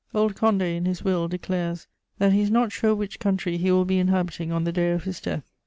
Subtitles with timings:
[0.15, 1.85] Old Condé, in his will, declares
[2.17, 5.03] "that he is not sure which country he will be inhabiting on the day of
[5.03, 5.43] his death."